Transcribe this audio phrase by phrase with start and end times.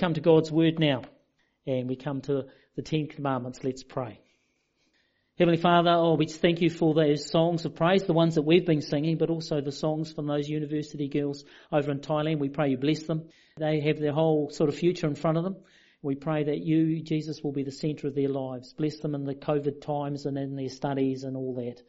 [0.00, 1.02] come to God's Word now,
[1.66, 3.62] and we come to the Ten Commandments.
[3.62, 4.18] Let's pray.
[5.38, 8.64] Heavenly Father, oh, we thank you for those songs of praise, the ones that we've
[8.64, 12.38] been singing, but also the songs from those university girls over in Thailand.
[12.38, 13.28] We pray you bless them.
[13.58, 15.56] They have their whole sort of future in front of them.
[16.00, 18.72] We pray that you, Jesus, will be the centre of their lives.
[18.72, 21.82] Bless them in the COVID times and in their studies and all that.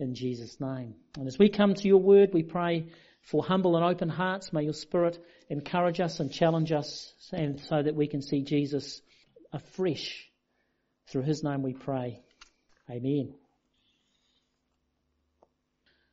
[0.00, 0.94] In Jesus' name.
[1.16, 2.88] And as we come to your word, we pray
[3.26, 4.52] for humble and open hearts.
[4.52, 5.18] May your spirit
[5.50, 9.02] encourage us and challenge us and so that we can see Jesus
[9.52, 10.30] afresh.
[11.08, 12.22] Through his name we pray.
[12.88, 13.34] Amen.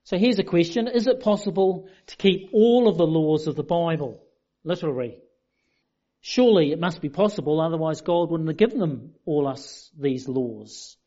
[0.05, 0.88] So here's a question.
[0.88, 4.22] Is it possible to keep all of the laws of the Bible?
[4.64, 5.20] Literally.
[6.20, 10.98] Surely it must be possible, otherwise God wouldn't have given them all us these laws.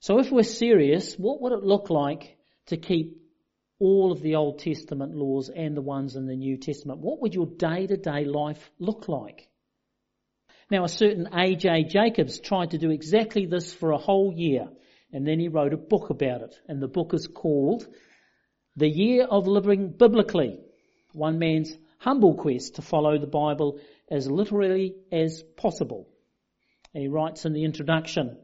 [0.00, 2.36] So if we're serious, what would it look like
[2.66, 3.23] to keep
[3.78, 7.00] all of the Old Testament laws and the ones in the New Testament?
[7.00, 9.48] What would your day to day life look like?
[10.70, 11.84] Now, a certain A.J.
[11.84, 14.68] Jacobs tried to do exactly this for a whole year,
[15.12, 16.58] and then he wrote a book about it.
[16.68, 17.86] And the book is called
[18.76, 20.60] The Year of Living Biblically,
[21.12, 23.78] one man's humble quest to follow the Bible
[24.10, 26.08] as literally as possible.
[26.94, 28.38] And he writes in the introduction,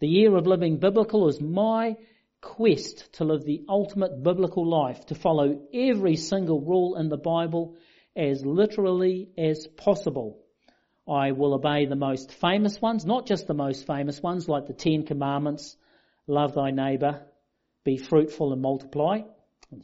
[0.00, 1.96] The year of living biblical is my
[2.44, 7.74] quest to live the ultimate biblical life, to follow every single rule in the Bible
[8.14, 10.38] as literally as possible.
[11.08, 14.74] I will obey the most famous ones, not just the most famous ones like the
[14.74, 15.76] Ten Commandments,
[16.26, 17.22] love thy neighbour,
[17.82, 19.22] be fruitful and multiply.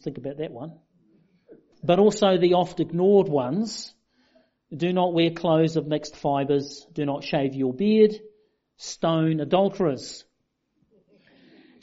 [0.03, 0.79] Think about that one.
[1.83, 3.93] But also the oft ignored ones.
[4.75, 6.87] Do not wear clothes of mixed fibres.
[6.93, 8.15] Do not shave your beard.
[8.77, 10.25] Stone adulterers.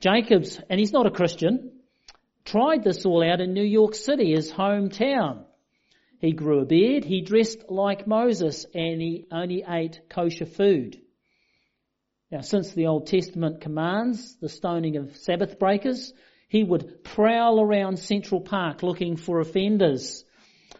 [0.08, 1.72] Jacobs, and he's not a Christian,
[2.46, 5.44] tried this all out in New York City, his hometown.
[6.20, 11.02] He grew a beard, he dressed like Moses, and he only ate kosher food.
[12.32, 16.14] Now, since the Old Testament commands the stoning of Sabbath breakers,
[16.48, 20.24] he would prowl around Central Park looking for offenders.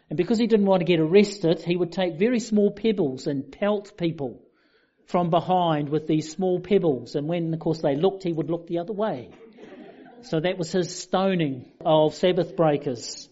[0.10, 3.52] And because he didn't want to get arrested, he would take very small pebbles and
[3.52, 4.47] pelt people
[5.08, 7.16] from behind with these small pebbles.
[7.16, 9.30] And when, of course, they looked, he would look the other way.
[10.22, 13.30] So that was his stoning of Sabbath breakers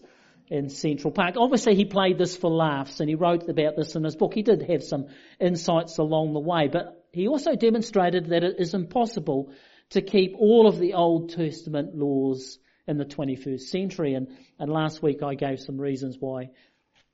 [0.48, 1.34] in Central Park.
[1.36, 4.32] Obviously he played this for laughs and he wrote about this in his book.
[4.34, 5.08] He did have some
[5.40, 9.50] insights along the way, but he also demonstrated that it is impossible
[9.90, 14.14] to keep all of the Old Testament laws in the 21st century.
[14.14, 14.28] And,
[14.58, 16.50] and last week I gave some reasons why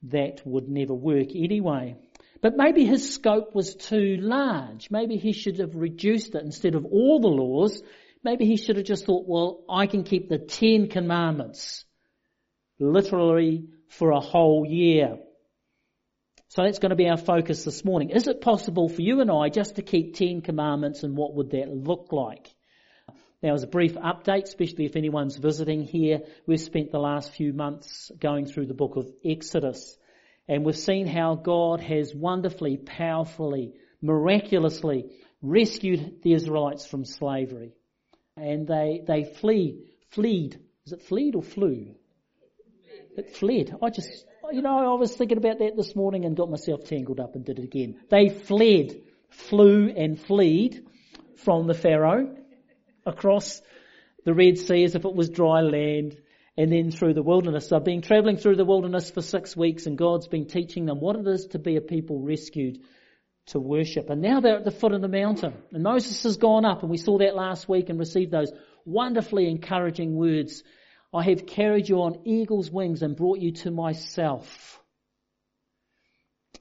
[0.04, 1.96] that would never work anyway.
[2.42, 4.90] But maybe his scope was too large.
[4.90, 7.80] Maybe he should have reduced it instead of all the laws.
[8.24, 11.84] Maybe he should have just thought, well, I can keep the Ten Commandments
[12.80, 15.18] literally for a whole year.
[16.48, 18.10] So that's going to be our focus this morning.
[18.10, 21.52] Is it possible for you and I just to keep Ten Commandments and what would
[21.52, 22.52] that look like?
[23.40, 27.52] Now as a brief update, especially if anyone's visiting here, we've spent the last few
[27.52, 29.96] months going through the book of Exodus
[30.48, 35.10] and we've seen how God has wonderfully, powerfully, miraculously
[35.40, 37.74] rescued the Israelites from slavery.
[38.36, 41.94] And they, they flee, fleed, is it fleed or flew?
[43.16, 43.76] It fled.
[43.82, 47.20] I just, you know, I was thinking about that this morning and got myself tangled
[47.20, 48.00] up and did it again.
[48.08, 50.82] They fled, flew and fled
[51.36, 52.34] from the Pharaoh
[53.04, 53.60] across
[54.24, 56.16] the Red Sea as if it was dry land
[56.56, 57.68] and then through the wilderness.
[57.68, 61.16] They've been traveling through the wilderness for six weeks and God's been teaching them what
[61.16, 62.78] it is to be a people rescued
[63.46, 64.10] to worship.
[64.10, 66.90] And now they're at the foot of the mountain and Moses has gone up and
[66.90, 68.52] we saw that last week and received those
[68.84, 70.62] wonderfully encouraging words
[71.14, 74.80] I have carried you on eagle's wings and brought you to myself.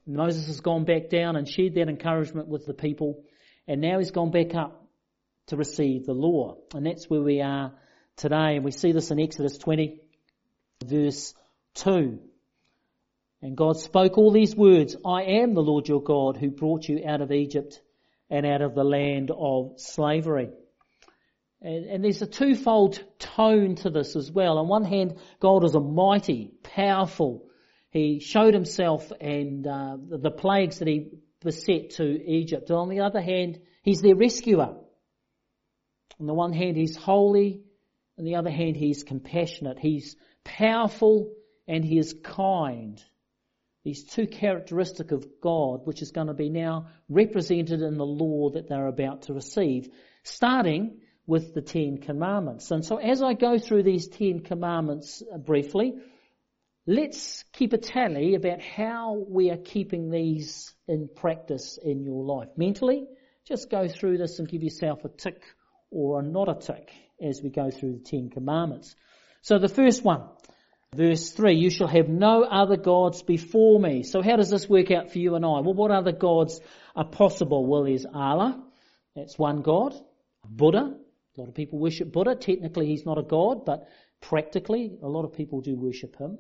[0.06, 3.24] Moses has gone back down and shared that encouragement with the people,
[3.68, 4.86] and now he's gone back up
[5.48, 6.58] to receive the law.
[6.74, 7.74] And that's where we are
[8.22, 8.56] today.
[8.56, 10.00] And we see this in Exodus 20,
[10.86, 11.34] verse
[11.76, 12.20] 2.
[13.42, 17.02] And God spoke all these words, I am the Lord your God who brought you
[17.06, 17.82] out of Egypt
[18.30, 20.50] and out of the land of slavery.
[21.64, 24.58] And, and, there's a twofold tone to this as well.
[24.58, 27.48] On one hand, God is a mighty, powerful.
[27.90, 31.10] He showed himself and uh, the plagues that he
[31.44, 32.70] beset to Egypt.
[32.70, 34.76] And on the other hand, he's their rescuer.
[36.20, 37.62] On the one hand, he's holy.
[38.22, 39.80] On the other hand, he's compassionate.
[39.80, 41.34] He's powerful
[41.68, 43.04] and he is kind.
[43.84, 48.52] These two characteristics of God, which is going to be now represented in the law
[48.52, 49.90] that they're about to receive,
[50.22, 52.70] starting with the Ten Commandments.
[52.70, 55.96] And so as I go through these Ten Commandments uh, briefly,
[56.86, 62.50] let's keep a tally about how we are keeping these in practice in your life.
[62.56, 63.08] Mentally,
[63.48, 65.42] just go through this and give yourself a tick
[65.90, 66.92] or a not a tick
[67.22, 68.96] as we go through the Ten Commandments.
[69.42, 70.24] So the first one,
[70.96, 74.04] verse 3, you shall have no other gods before me.
[74.04, 75.60] So how does this work out for you and I?
[75.60, 76.60] Well, what other gods
[76.96, 77.66] are possible?
[77.66, 78.64] Well, there's Allah,
[79.16, 79.94] that's one God.
[80.44, 80.96] Buddha,
[81.38, 82.36] a lot of people worship Buddha.
[82.36, 83.88] Technically he's not a god, but
[84.22, 86.38] practically a lot of people do worship him.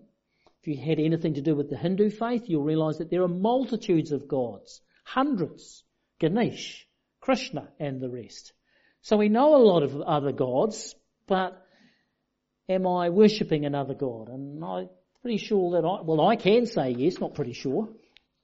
[0.61, 3.27] If you had anything to do with the Hindu faith, you'll realize that there are
[3.27, 5.83] multitudes of gods, hundreds,
[6.19, 6.87] Ganesh,
[7.19, 8.53] Krishna, and the rest.
[9.03, 10.95] So we know a lot of other gods,
[11.27, 11.65] but
[12.69, 14.29] am I worshipping another god?
[14.29, 14.89] And I'm
[15.21, 17.89] pretty sure that I, well, I can say yes, not pretty sure,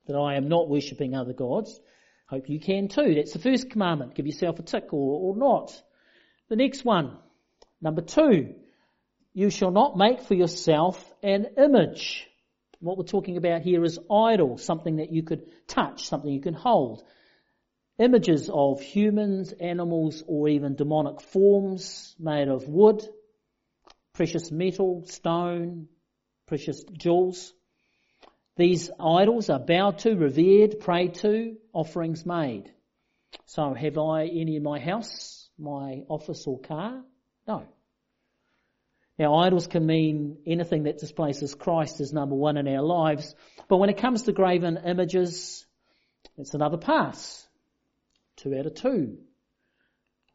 [0.08, 1.80] that I am not worshipping other gods.
[2.28, 3.16] Hope you can too.
[3.16, 4.16] That's the first commandment.
[4.16, 5.72] Give yourself a tick or, or not.
[6.50, 7.18] The next one,
[7.80, 8.56] number two,
[9.34, 12.28] you shall not make for yourself an image.
[12.80, 16.54] What we're talking about here is idol, something that you could touch, something you can
[16.54, 17.04] hold.
[18.00, 23.04] Images of humans, animals, or even demonic forms made of wood,
[24.14, 25.88] precious metal, stone,
[26.46, 27.54] precious jewels.
[28.56, 32.72] These idols are bowed to, revered, prayed to, offerings made.
[33.46, 37.04] So have I any in my house, my office or car?
[37.48, 37.66] No.
[39.18, 43.36] Now idols can mean anything that displaces Christ as number one in our lives,
[43.68, 45.66] but when it comes to graven images,
[46.38, 47.47] it's another pass.
[48.38, 49.18] Two out of two.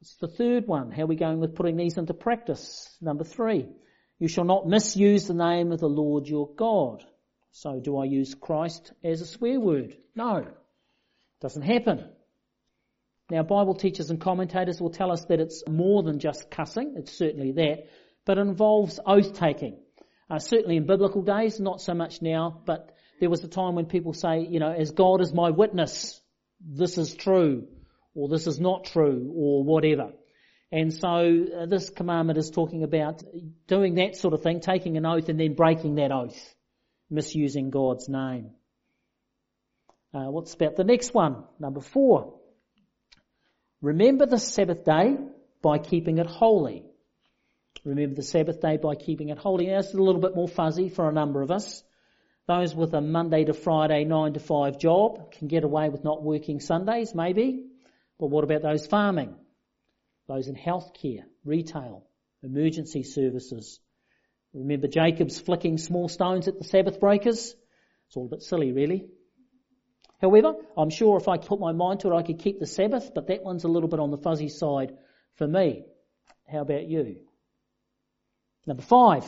[0.01, 0.91] It's the third one.
[0.91, 2.97] How are we going with putting these into practice?
[3.01, 3.69] Number three.
[4.19, 7.05] You shall not misuse the name of the Lord your God.
[7.53, 9.97] So do I use Christ as a swear word?
[10.15, 10.47] No.
[11.41, 12.09] Doesn't happen.
[13.31, 16.95] Now Bible teachers and commentators will tell us that it's more than just cussing.
[16.97, 17.89] It's certainly that
[18.25, 19.79] but it involves oath taking.
[20.31, 23.87] Uh, certainly in biblical days, not so much now, but there was a time when
[23.87, 26.21] people say, you know, as God is my witness,
[26.61, 27.67] this is true,
[28.15, 30.13] or this is not true, or whatever.
[30.71, 33.23] And so uh, this commandment is talking about
[33.67, 36.55] doing that sort of thing, taking an oath and then breaking that oath,
[37.11, 38.53] misusing God's name.
[40.15, 41.45] Uh, what's about the next one?
[41.59, 42.39] Number four.
[43.83, 45.17] Remember the Sabbath day
[45.61, 46.85] by keeping it holy.
[47.85, 49.67] Remember the Sabbath day by keeping it holy.
[49.67, 51.83] Now, it's a little bit more fuzzy for a number of us.
[52.47, 56.23] Those with a Monday to Friday, 9 to 5 job can get away with not
[56.23, 57.67] working Sundays, maybe.
[58.23, 59.35] But what about those farming?
[60.29, 62.07] Those in healthcare, retail,
[62.45, 63.81] emergency services?
[64.55, 67.57] Remember Jacob's flicking small stones at the Sabbath breakers?
[68.07, 69.09] It's all a bit silly, really.
[70.21, 73.11] However, I'm sure if I put my mind to it, I could keep the Sabbath,
[73.13, 74.97] but that one's a little bit on the fuzzy side
[75.35, 75.85] for me.
[76.47, 77.23] How about you?
[78.69, 79.25] Number five.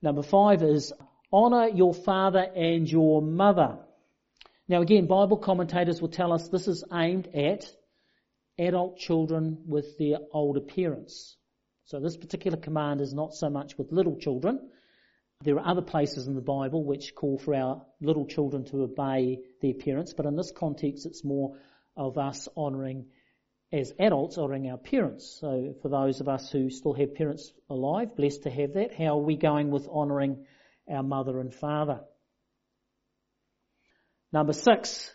[0.00, 0.94] Number five is
[1.30, 3.76] honor your father and your mother.
[4.68, 7.70] Now again, Bible commentators will tell us this is aimed at
[8.58, 11.36] adult children with their older parents.
[11.84, 14.70] So this particular command is not so much with little children.
[15.42, 19.40] There are other places in the Bible which call for our little children to obey
[19.60, 21.56] their parents, but in this context it's more
[21.96, 23.06] of us honouring
[23.72, 25.38] as adults honouring our parents.
[25.40, 29.18] So for those of us who still have parents alive, blessed to have that, how
[29.18, 30.44] are we going with honouring
[30.88, 32.00] our mother and father?
[34.32, 35.12] Number six,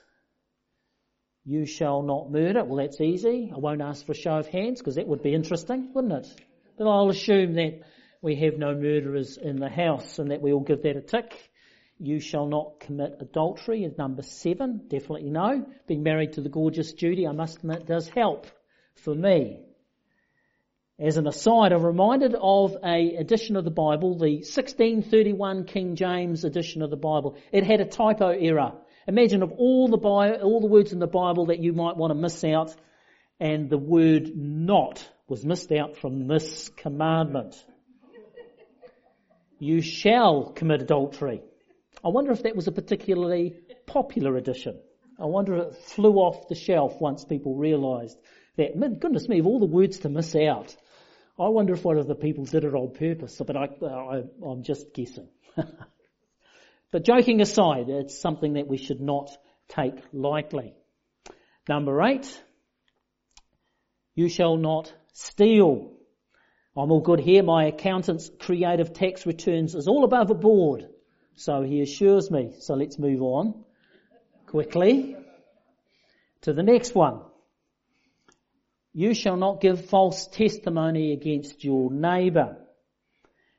[1.47, 2.65] you shall not murder.
[2.65, 3.49] Well, that's easy.
[3.55, 6.41] I won't ask for a show of hands because that would be interesting, wouldn't it?
[6.77, 7.83] But I'll assume that
[8.21, 11.49] we have no murderers in the house and that we all give that a tick.
[11.99, 14.81] You shall not commit adultery is number seven.
[14.89, 15.65] Definitely no.
[15.87, 18.47] Being married to the gorgeous Judy, I must admit, does help
[18.95, 19.61] for me.
[20.99, 26.43] As an aside, I'm reminded of a edition of the Bible, the 1631 King James
[26.43, 27.37] edition of the Bible.
[27.53, 28.73] It had a typo error.
[29.07, 32.15] Imagine of all the all the words in the Bible that you might want to
[32.15, 32.75] miss out,
[33.39, 37.55] and the word not was missed out from this commandment.
[39.59, 41.41] You shall commit adultery.
[42.03, 44.79] I wonder if that was a particularly popular edition.
[45.19, 48.17] I wonder if it flew off the shelf once people realised
[48.57, 48.77] that.
[48.99, 50.75] Goodness me, of all the words to miss out,
[51.39, 53.41] I wonder if one of the people did it on purpose.
[53.45, 55.29] But I, I, I'm just guessing.
[56.91, 59.29] but joking aside, it's something that we should not
[59.67, 60.74] take lightly.
[61.67, 62.41] Number eight,
[64.15, 65.91] you shall not steal.
[66.75, 67.44] I'm all good here.
[67.44, 70.88] My accountant's creative tax returns is all above board.
[71.36, 72.53] So he assures me.
[72.60, 73.63] So let's move on
[74.48, 75.15] quickly
[76.41, 77.22] to the next one.
[78.94, 82.58] You shall not give false testimony against your neighbour.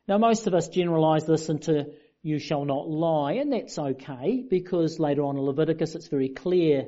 [0.09, 1.93] Now most of us generalise this into
[2.29, 6.87] you shall not lie, and that's okay because later on in Leviticus it's very clear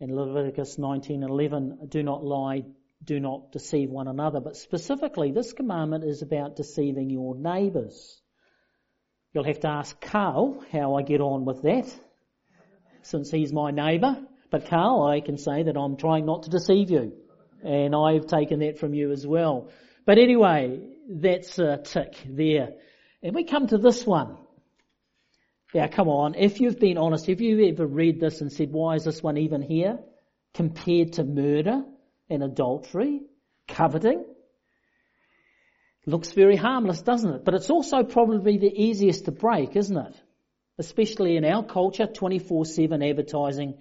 [0.00, 2.64] in Leviticus 19:11, do not lie,
[3.04, 4.40] do not deceive one another.
[4.40, 8.22] But specifically, this commandment is about deceiving your neighbours.
[9.34, 11.86] You'll have to ask Carl how I get on with that,
[13.02, 14.16] since he's my neighbour.
[14.50, 17.12] But Carl, I can say that I'm trying not to deceive you,
[17.62, 19.68] and I've taken that from you as well.
[20.06, 20.80] But anyway,
[21.10, 22.70] that's a tick there.
[23.22, 24.38] And we come to this one.
[25.74, 28.94] Now, come on, if you've been honest, have you ever read this and said, why
[28.94, 29.98] is this one even here?
[30.54, 31.84] Compared to murder
[32.30, 33.20] and adultery,
[33.66, 34.24] coveting.
[36.06, 37.44] Looks very harmless, doesn't it?
[37.44, 40.16] But it's also probably the easiest to break, isn't it?
[40.78, 43.74] Especially in our culture, 24-7 advertising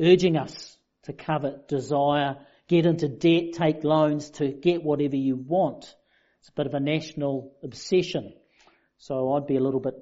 [0.00, 2.36] urging us to covet, desire,
[2.68, 5.94] get into debt, take loans to get whatever you want.
[6.40, 8.32] It's a bit of a national obsession.
[8.96, 9.94] So I'd be a little bit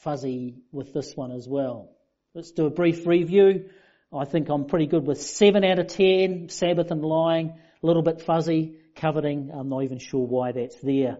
[0.00, 1.92] fuzzy with this one as well.
[2.34, 3.70] Let's do a brief review.
[4.12, 8.02] I think I'm pretty good with 7 out of 10, Sabbath and lying, a little
[8.02, 11.18] bit fuzzy, coveting, I'm not even sure why that's there.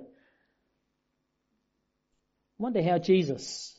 [2.59, 3.79] Wonder how Jesus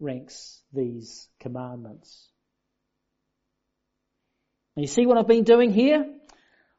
[0.00, 2.28] ranks these commandments.
[4.76, 6.06] You see what I've been doing here?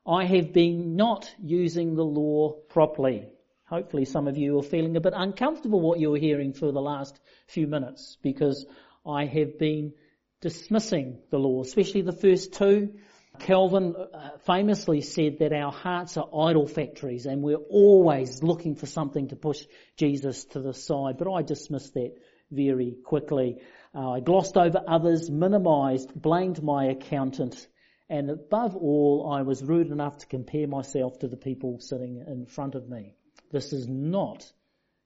[0.08, 3.27] I have been not using the law properly.
[3.67, 7.19] Hopefully some of you are feeling a bit uncomfortable what you're hearing for the last
[7.48, 8.65] few minutes because
[9.05, 9.93] I have been
[10.39, 12.93] dismissing the law, especially the first two.
[13.39, 18.86] Calvin uh, famously said that our hearts are idol factories and we're always looking for
[18.86, 19.65] something to push
[19.98, 21.17] Jesus to the side.
[21.17, 22.13] But I dismissed that
[22.51, 23.57] very quickly.
[23.95, 27.67] Uh, I glossed over others, minimized, blamed my accountant,
[28.10, 32.45] and above all, I was rude enough to compare myself to the people sitting in
[32.45, 33.15] front of me.
[33.55, 34.51] This is not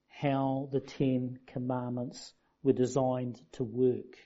[0.08, 4.18] how the Ten Commandments were designed to work.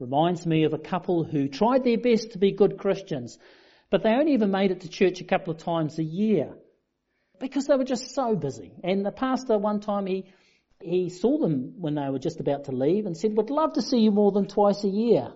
[0.00, 3.38] Reminds me of a couple who tried their best to be good Christians,
[3.88, 6.56] but they only ever made it to church a couple of times a year
[7.38, 8.72] because they were just so busy.
[8.82, 10.24] And the pastor one time he
[10.80, 13.82] he saw them when they were just about to leave and said, "Would love to
[13.82, 15.32] see you more than twice a year."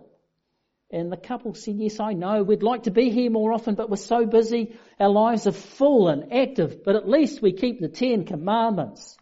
[0.91, 3.91] And the couple said, yes, I know, we'd like to be here more often, but
[3.91, 4.77] we're so busy.
[5.01, 9.17] Our lives are full and active, but at least we keep the Ten Commandments.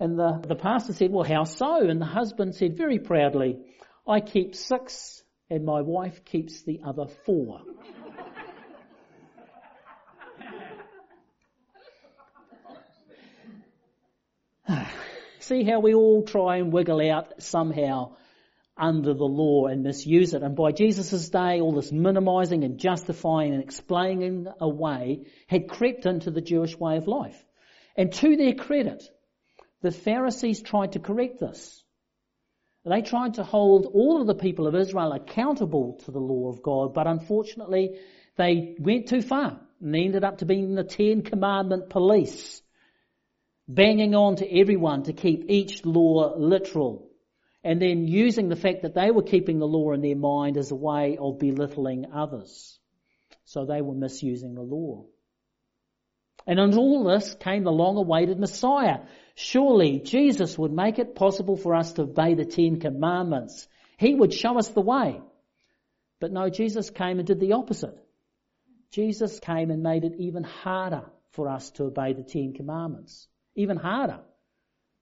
[0.00, 1.88] And the, the pastor said, well, how so?
[1.88, 3.58] And the husband said very proudly,
[4.06, 7.60] I keep six and my wife keeps the other four.
[15.38, 18.16] See how we all try and wiggle out somehow
[18.78, 20.42] under the law and misuse it.
[20.42, 26.30] And by Jesus' day, all this minimizing and justifying and explaining away had crept into
[26.30, 27.44] the Jewish way of life.
[27.96, 29.02] And to their credit,
[29.82, 31.82] the Pharisees tried to correct this.
[32.84, 36.62] They tried to hold all of the people of Israel accountable to the law of
[36.62, 37.98] God, but unfortunately
[38.36, 42.62] they went too far and they ended up to being the Ten Commandment police,
[43.66, 47.07] banging on to everyone to keep each law literal
[47.64, 50.70] and then using the fact that they were keeping the law in their mind as
[50.70, 52.78] a way of belittling others.
[53.44, 55.06] So they were misusing the law.
[56.46, 59.00] And in all this came the long awaited Messiah.
[59.34, 63.68] Surely Jesus would make it possible for us to obey the Ten Commandments.
[63.98, 65.20] He would show us the way.
[66.20, 67.96] But no, Jesus came and did the opposite.
[68.92, 73.28] Jesus came and made it even harder for us to obey the Ten Commandments.
[73.54, 74.20] Even harder.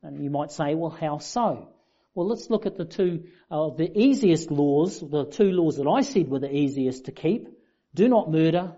[0.03, 1.69] And you might say, well, how so?
[2.17, 6.01] Well, let's look at the two, uh, the easiest laws, the two laws that I
[6.01, 7.47] said were the easiest to keep.
[7.95, 8.75] Do not murder,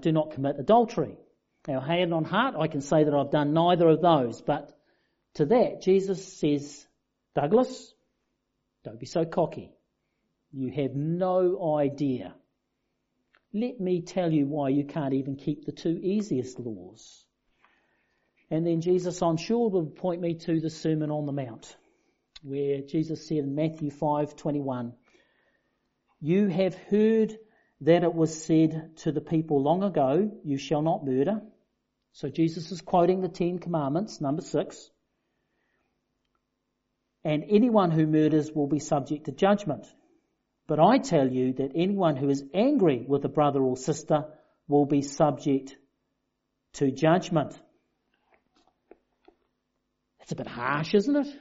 [0.00, 1.18] do not commit adultery.
[1.66, 4.70] Now, hand on heart, I can say that I've done neither of those, but
[5.34, 6.86] to that, Jesus says,
[7.34, 7.92] Douglas,
[8.84, 9.72] don't be so cocky.
[10.52, 12.36] You have no idea.
[13.52, 17.24] Let me tell you why you can't even keep the two easiest laws.
[18.48, 21.76] And then Jesus, I'm sure, will point me to the Sermon on the Mount
[22.42, 24.94] where Jesus said in Matthew 5:21,
[26.20, 27.38] "You have heard
[27.80, 31.42] that it was said to the people long ago, you shall not murder."
[32.12, 34.90] So Jesus is quoting the 10 commandments, number 6.
[37.24, 39.86] And anyone who murders will be subject to judgment.
[40.66, 44.32] But I tell you that anyone who is angry with a brother or sister
[44.68, 45.76] will be subject
[46.74, 47.60] to judgment.
[50.18, 51.40] That's a bit harsh, isn't it?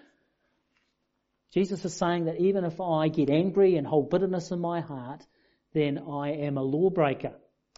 [1.56, 5.26] Jesus is saying that even if I get angry and hold bitterness in my heart,
[5.74, 7.32] then I am a lawbreaker.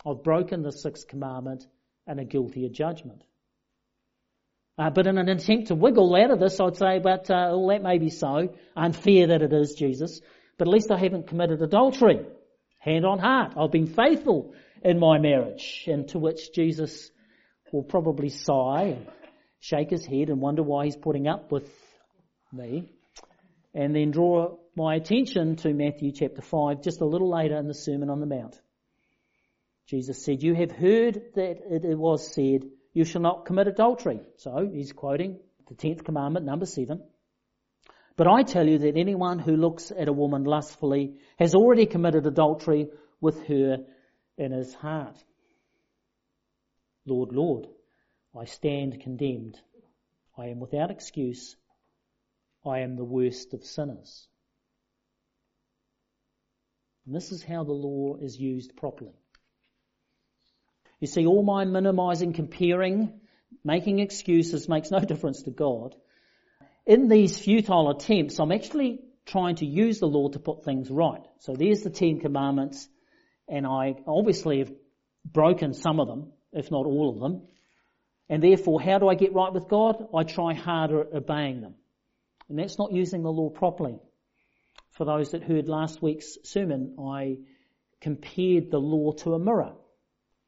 [0.03, 1.63] I've broken the sixth commandment
[2.07, 3.24] and are guilty judgment.
[4.79, 7.67] Uh, but in an attempt to wiggle out of this, I'd say, but uh, well,
[7.67, 8.50] that may be so.
[8.75, 10.22] Unfair that it is, Jesus.
[10.57, 12.25] But at least I haven't committed adultery.
[12.79, 13.53] Hand on heart.
[13.57, 15.84] I've been faithful in my marriage.
[15.86, 17.12] And to which Jesus
[17.72, 19.07] will probably sigh and
[19.60, 21.69] shake his head and wonder why he's putting up with
[22.51, 22.96] me.
[23.77, 27.75] And then draw my attention to Matthew chapter 5 just a little later in the
[27.75, 28.60] Sermon on the Mount.
[29.86, 34.22] Jesus said, You have heard that it was said, You shall not commit adultery.
[34.38, 37.03] So he's quoting the 10th commandment, number 7.
[38.15, 42.25] But I tell you that anyone who looks at a woman lustfully has already committed
[42.25, 42.89] adultery
[43.22, 43.77] with her
[44.39, 45.24] in his heart.
[47.05, 47.67] Lord, Lord,
[48.36, 49.62] I stand condemned.
[50.36, 51.55] I am without excuse.
[52.67, 54.27] I am the worst of sinners.
[57.05, 59.15] And this is how the law is used properly.
[61.00, 63.21] You see, all my minimizing, comparing,
[63.63, 65.95] making excuses makes no difference to God.
[66.86, 71.21] In these futile attempts, I'm actually trying to use the law to put things right.
[71.39, 72.88] So there's the Ten Commandments,
[73.47, 74.71] and I obviously have
[75.25, 77.43] broken some of them, if not all of them.
[78.29, 80.07] And therefore, how do I get right with God?
[80.13, 81.75] I try harder at obeying them.
[82.49, 83.99] And that's not using the law properly.
[84.91, 87.39] For those that heard last week's sermon, I
[88.01, 89.73] compared the law to a mirror.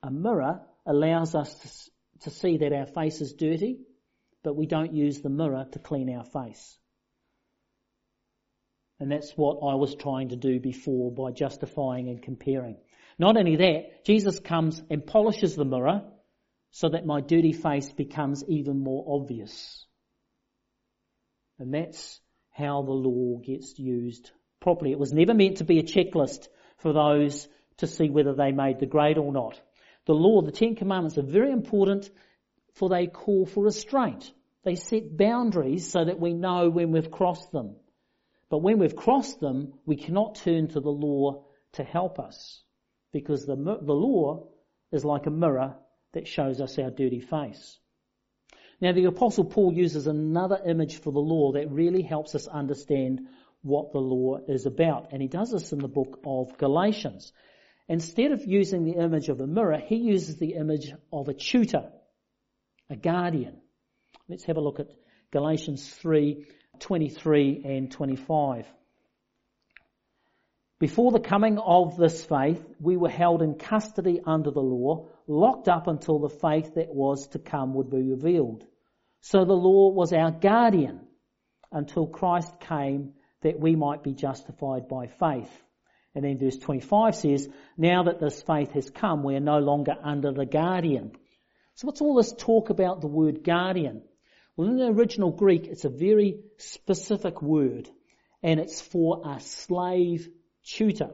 [0.02, 1.90] A mirror allows us
[2.22, 3.80] to, see that our face is dirty,
[4.44, 6.78] but we don't use the mirror to clean our face.
[9.00, 12.78] And that's what I was trying to do before by justifying and comparing.
[13.18, 16.04] Not only that, Jesus comes and polishes the mirror
[16.72, 19.86] so that my dirty face becomes even more obvious.
[21.60, 22.20] And that's
[22.52, 24.92] how the law gets used properly.
[24.92, 26.48] It was never meant to be a checklist
[26.78, 27.48] for those
[27.78, 29.60] to see whether they made the grade or not.
[30.06, 32.10] The law, the Ten Commandments are very important
[32.74, 34.32] for they call for restraint.
[34.64, 37.76] They set boundaries so that we know when we've crossed them.
[38.50, 42.64] But when we've crossed them, we cannot turn to the law to help us
[43.12, 44.48] because the, the law
[44.92, 45.76] is like a mirror
[46.14, 47.78] that shows us our dirty face.
[48.82, 53.22] Now the apostle Paul uses another image for the law that really helps us understand
[53.62, 55.10] what the law is about.
[55.12, 57.34] And he does this in the book of Galatians.
[57.90, 61.90] Instead of using the image of a mirror, he uses the image of a tutor,
[62.90, 63.58] a guardian.
[64.30, 64.88] Let's have a look at
[65.32, 66.46] Galatians 3,
[66.80, 68.66] 23 and 25.
[70.80, 75.70] Before the coming of this faith, we were held in custody under the law, locked
[75.70, 78.66] up until the faith that was to come would be revealed.
[79.22, 81.02] So the law was our guardian
[81.72, 85.52] until Christ came that we might be justified by faith.
[86.16, 89.96] And then verse 25 says, now that this faith has come, we are no longer
[90.02, 91.12] under the guardian.
[91.76, 94.02] So what's all this talk about the word guardian?
[94.58, 97.88] Well, in the original Greek, it's a very specific word,
[98.42, 100.28] and it's for a slave
[100.66, 101.12] tutor.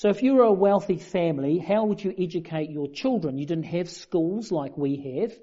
[0.00, 3.36] So if you were a wealthy family, how would you educate your children?
[3.36, 5.38] You didn't have schools like we have.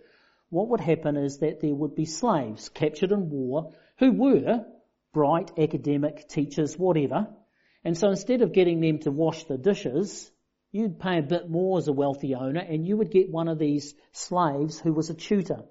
[0.50, 4.66] What would happen is that there would be slaves captured in war who were
[5.14, 7.28] bright academic teachers, whatever.
[7.84, 10.32] And so instead of getting them to wash the dishes,
[10.72, 13.60] you'd pay a bit more as a wealthy owner and you would get one of
[13.60, 15.66] these slaves who was a tutor.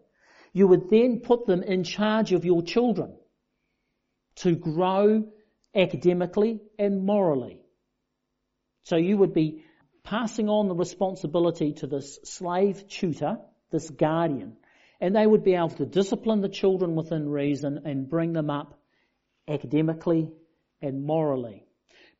[0.52, 3.16] You would then put them in charge of your children
[4.36, 5.24] to grow
[5.74, 7.65] academically and morally.
[8.86, 9.64] So you would be
[10.04, 13.38] passing on the responsibility to this slave tutor,
[13.72, 14.56] this guardian,
[15.00, 18.78] and they would be able to discipline the children within reason and bring them up
[19.48, 20.30] academically
[20.80, 21.66] and morally.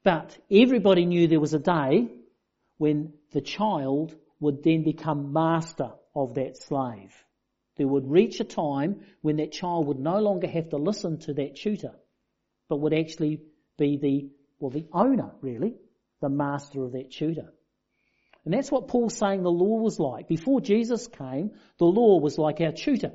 [0.02, 2.08] But everybody knew there was a day
[2.78, 7.14] when the child would then become master of that slave.
[7.76, 11.34] There would reach a time when that child would no longer have to listen to
[11.34, 11.94] that tutor
[12.68, 13.42] but would actually
[13.78, 15.76] be the, well, the owner, really,
[16.20, 17.52] the master of that tutor.
[18.44, 20.28] And that's what Paul's saying the law was like.
[20.28, 23.12] Before Jesus came, the law was like our tutor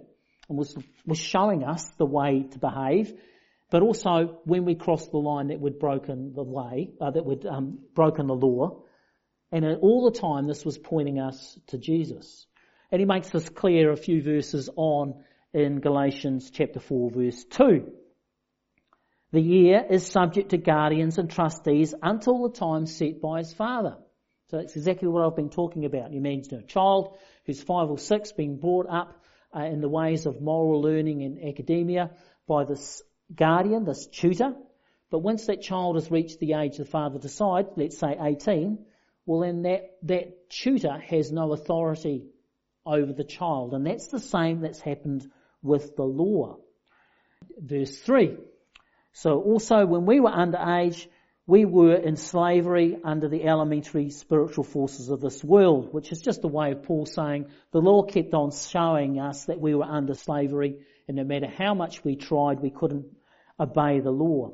[0.50, 3.14] and was, was showing us the way to behave,
[3.70, 7.46] but also when we crossed the line that we'd broken the way, uh, that we'd
[7.46, 8.84] um, broken the law.
[9.54, 12.46] And all the time this was pointing us to Jesus.
[12.92, 17.90] And he makes this clear a few verses on in Galatians chapter 4 verse 2.
[19.32, 23.98] The heir is subject to guardians and trustees until the time set by his father.
[24.50, 26.12] So that's exactly what I've been talking about.
[26.12, 29.24] You mean a child who's five or six being brought up
[29.56, 32.12] uh, in the ways of moral learning and academia
[32.46, 33.02] by this
[33.34, 34.54] guardian, this tutor.
[35.10, 38.86] But once that child has reached the age the father decides, let's say 18,
[39.26, 42.26] well then that, that tutor has no authority
[42.86, 43.74] over the child.
[43.74, 45.26] And that's the same that's happened
[45.62, 46.58] with the law.
[47.58, 48.38] Verse 3.
[49.13, 51.08] So also when we were underage,
[51.47, 56.43] we were in slavery under the elementary spiritual forces of this world, which is just
[56.43, 60.13] a way of Paul saying the law kept on showing us that we were under
[60.13, 63.06] slavery and no matter how much we tried, we couldn't
[63.60, 64.54] obey the law.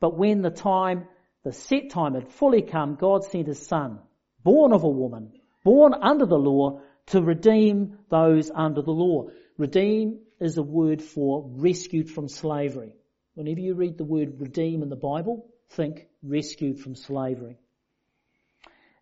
[0.00, 1.06] But when the time,
[1.44, 3.98] the set time had fully come, God sent his son,
[4.42, 5.32] born of a woman,
[5.62, 9.28] born under the law, to redeem those under the law.
[9.58, 12.94] Redeem is a word for rescued from slavery.
[13.40, 17.58] Whenever you read the word redeem in the Bible, think rescued from slavery.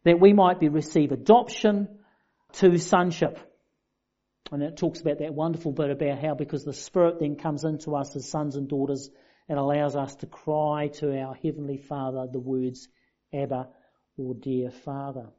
[0.05, 1.89] That we might be receive adoption
[2.53, 3.37] to sonship.
[4.53, 7.97] And it talks about that wonderful bit about how because the Spirit then comes into
[7.97, 9.11] us as sons and daughters
[9.49, 12.87] and allows us to cry to our Heavenly Father the words,
[13.35, 13.67] Abba
[14.19, 15.31] or dear Father.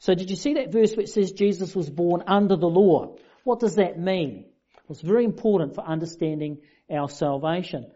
[0.00, 3.18] So did you see that verse which says Jesus was born under the law?
[3.44, 4.46] What does that mean?
[4.88, 6.58] Well, it's very important for understanding
[6.92, 7.90] our salvation.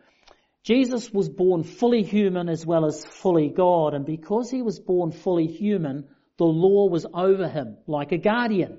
[0.63, 5.13] Jesus was born fully human as well as fully God, and because he was born
[5.13, 8.79] fully human, the law was over him like a guardian.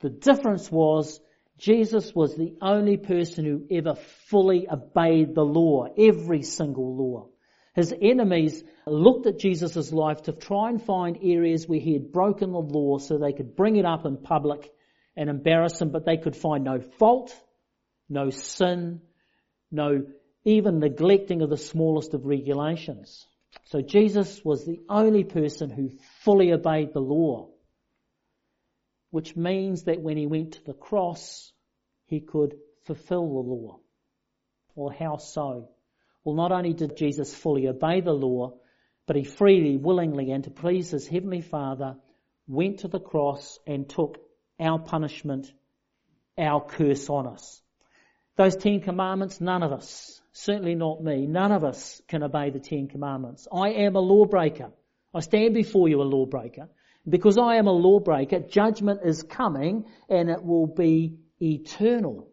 [0.00, 1.20] The difference was
[1.58, 7.28] Jesus was the only person who ever fully obeyed the law, every single law.
[7.74, 12.52] His enemies looked at Jesus' life to try and find areas where he had broken
[12.52, 14.70] the law so they could bring it up in public
[15.16, 17.34] and embarrass him, but they could find no fault,
[18.08, 19.00] no sin,
[19.70, 20.06] no
[20.44, 23.26] even neglecting of the smallest of regulations.
[23.64, 25.90] So Jesus was the only person who
[26.20, 27.48] fully obeyed the law,
[29.10, 31.52] which means that when he went to the cross,
[32.06, 33.80] he could fulfill the law.
[34.76, 35.70] Well, how so?
[36.22, 38.58] Well, not only did Jesus fully obey the law,
[39.06, 41.96] but he freely, willingly, and to please his heavenly Father,
[42.46, 44.18] went to the cross and took
[44.60, 45.52] our punishment,
[46.38, 47.62] our curse on us.
[48.36, 52.60] Those Ten Commandments, none of us, certainly not me, none of us can obey the
[52.60, 53.48] Ten Commandments.
[53.50, 54.72] I am a lawbreaker.
[55.14, 56.68] I stand before you a lawbreaker.
[57.08, 62.28] Because I am a lawbreaker, judgment is coming and it will be eternal.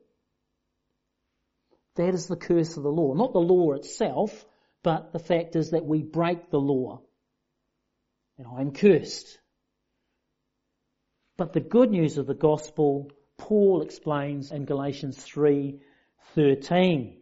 [1.95, 3.13] That is the curse of the law.
[3.13, 4.45] Not the law itself,
[4.81, 7.01] but the fact is that we break the law.
[8.37, 9.39] And I am cursed.
[11.37, 15.79] But the good news of the gospel, Paul explains in Galatians 3
[16.35, 17.17] 13.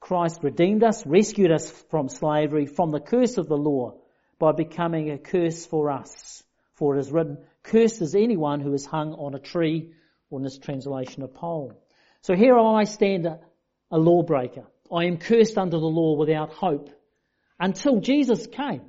[0.00, 3.98] Christ redeemed us, rescued us from slavery, from the curse of the law,
[4.38, 6.42] by becoming a curse for us.
[6.74, 9.92] For it is written, cursed is anyone who is hung on a tree,
[10.30, 11.72] or in this translation, a pole.
[12.20, 13.40] So here I stand a,
[13.90, 14.66] a lawbreaker.
[14.92, 16.90] I am cursed under the law without hope
[17.58, 18.82] until Jesus came,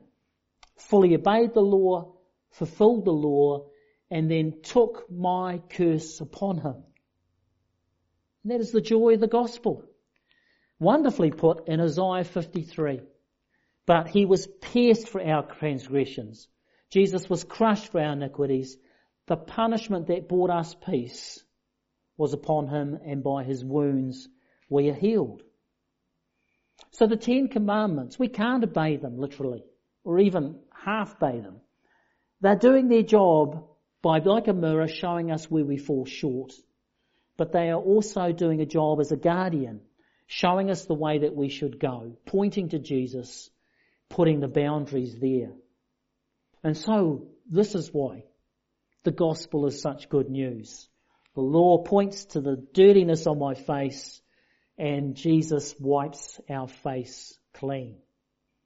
[0.76, 2.14] fully obeyed the law,
[2.52, 3.68] fulfilled the law,
[4.12, 6.84] and then took my curse upon him.
[8.48, 9.84] And that is the joy of the gospel.
[10.80, 13.02] Wonderfully put in Isaiah 53.
[13.86, 16.48] But he was pierced for our transgressions.
[16.90, 18.78] Jesus was crushed for our iniquities.
[19.26, 21.44] The punishment that brought us peace
[22.16, 24.30] was upon him and by his wounds
[24.70, 25.44] we are healed.
[26.92, 29.66] So the Ten Commandments, we can't obey them literally
[30.06, 31.58] or even half obey them.
[32.40, 33.66] They're doing their job
[34.02, 36.54] by like a mirror showing us where we fall short
[37.38, 39.82] but they are also doing a job as a guardian,
[40.26, 43.50] showing us the way that we should go, pointing to Jesus,
[44.10, 45.52] putting the boundaries there.
[46.64, 48.24] And so, this is why
[49.04, 50.90] the gospel is such good news.
[51.36, 54.22] The law points to the dirtiness on my face,
[54.78, 57.98] and Jesus wipes our face clean.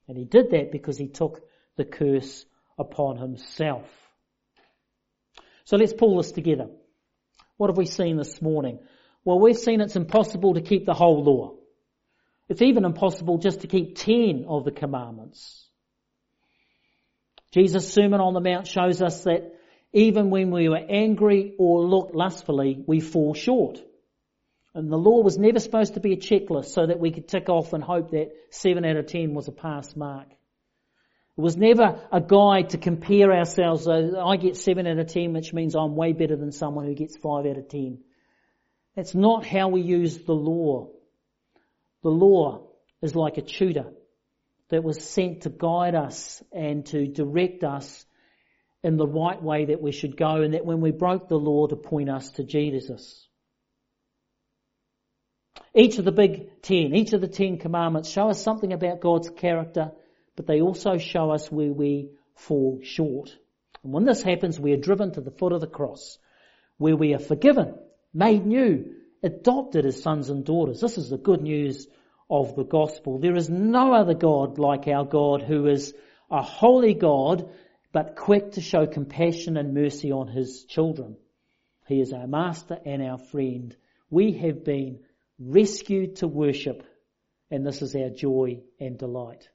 [0.07, 1.41] And he did that because he took
[1.75, 2.45] the curse
[2.77, 3.88] upon himself.
[5.65, 6.69] So let's pull this together.
[7.62, 8.80] What have we seen this morning?
[9.24, 11.54] Well, we've seen it's impossible to keep the whole law.
[12.50, 15.69] It's even impossible just to keep 10 of the commandments.
[17.52, 19.54] Jesus' Sermon on the Mount shows us that
[19.93, 23.80] even when we were angry or looked lustfully, we fall short.
[24.74, 27.47] And the law was never supposed to be a checklist so that we could tick
[27.47, 30.30] off and hope that 7 out of 10 was a pass mark.
[31.41, 33.88] It was never a guide to compare ourselves.
[33.88, 37.17] I get 7 out of 10, which means I'm way better than someone who gets
[37.17, 37.97] 5 out of 10.
[38.95, 40.91] That's not how we use the law.
[42.04, 42.67] The law
[43.01, 43.88] is like a tutor
[44.69, 48.06] that was sent to guide us and to direct us
[48.84, 51.65] in the right way that we should go and that when we broke the law
[51.65, 53.27] to point us to Jesus.
[55.73, 59.32] Each of the big ten, each of the ten commandments show us something about God's
[59.32, 59.93] character
[60.41, 63.36] but they also show us where we fall short.
[63.84, 66.17] And when this happens, we are driven to the foot of the cross,
[66.77, 67.75] where we are forgiven
[68.13, 70.82] made new, adopted as sons and daughters.
[70.82, 71.88] This is the good news
[72.30, 73.19] of the gospel.
[73.19, 75.93] There is no other God like our God who is
[76.30, 77.49] a holy God,
[77.91, 81.17] but quick to show compassion and mercy on his children.
[81.88, 83.75] He is our master and our friend.
[84.10, 84.99] We have been
[85.39, 86.84] rescued to worship,
[87.49, 89.49] and this is our joy and delight.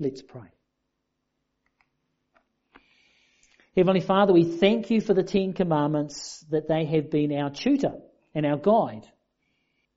[0.00, 0.48] Let's pray.
[3.76, 7.92] Heavenly Father, we thank you for the Ten Commandments that they have been our tutor
[8.34, 9.06] and our guide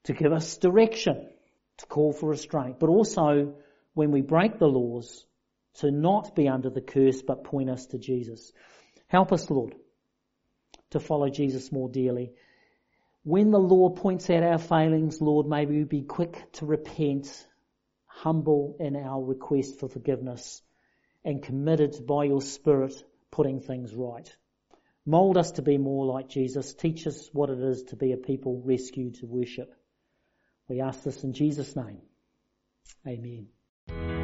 [0.04, 1.30] to give us direction,
[1.78, 3.56] to call for restraint, but also
[3.94, 5.26] when we break the laws
[5.76, 8.52] to not be under the curse but point us to Jesus.
[9.08, 9.74] Help us, Lord,
[10.90, 12.34] to follow Jesus more dearly.
[13.24, 17.48] When the law points out our failings, Lord, may we be quick to repent,
[18.16, 20.62] humble in our request for forgiveness,
[21.26, 22.94] and committed by your Spirit
[23.32, 24.36] putting things right.
[25.06, 26.74] Mold us to be more like Jesus.
[26.74, 29.74] Teach us what it is to be a people rescued to worship.
[30.70, 32.02] We ask this in Jesus' name.
[33.06, 34.23] Amen.